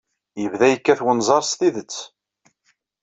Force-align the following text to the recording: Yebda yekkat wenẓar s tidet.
Yebda 0.41 0.67
yekkat 0.69 0.99
wenẓar 1.05 1.43
s 1.45 1.51
tidet. 1.59 1.95